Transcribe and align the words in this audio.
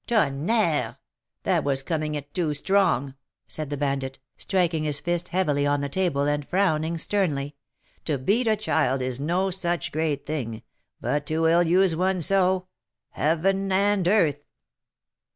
"Tonnerre! 0.07 0.97
that 1.43 1.63
was 1.63 1.83
coming 1.83 2.15
it 2.15 2.33
too 2.33 2.55
strong," 2.55 3.13
said 3.47 3.69
the 3.69 3.77
bandit, 3.77 4.17
striking 4.35 4.83
his 4.83 4.99
fist 4.99 5.27
heavily 5.27 5.67
on 5.67 5.81
the 5.81 5.89
table, 5.89 6.23
and 6.23 6.43
frowning 6.47 6.97
sternly. 6.97 7.55
"To 8.05 8.17
beat 8.17 8.47
a 8.47 8.55
child 8.55 9.03
is 9.03 9.19
no 9.19 9.51
such 9.51 9.91
great 9.91 10.25
thing, 10.25 10.63
but 10.99 11.27
to 11.27 11.45
ill 11.45 11.61
use 11.61 11.95
one 11.95 12.19
so 12.19 12.67
Heaven 13.09 13.71
and 13.71 14.07
earth!" 14.07 14.43